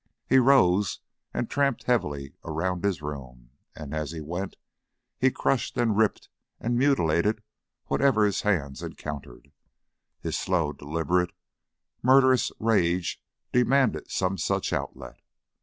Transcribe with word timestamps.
He 0.27 0.39
rose 0.39 0.99
and 1.31 1.47
tramped 1.47 1.83
heavily 1.83 2.33
around 2.43 2.83
his 2.83 3.03
room, 3.03 3.51
and, 3.75 3.93
as 3.93 4.09
he 4.09 4.19
went, 4.19 4.55
he 5.19 5.29
crushed 5.29 5.77
and 5.77 5.95
ripped 5.95 6.27
and 6.59 6.75
mutilated 6.75 7.43
whatever 7.85 8.25
his 8.25 8.41
hands 8.41 8.81
encountered. 8.81 9.51
His 10.19 10.35
slow, 10.35 10.73
deliberate, 10.73 11.33
murderous 12.01 12.51
rage 12.59 13.21
demanded 13.51 14.09
some 14.09 14.39
such 14.39 14.73
outlet. 14.73 15.19